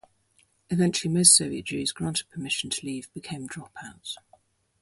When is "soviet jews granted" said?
1.37-2.27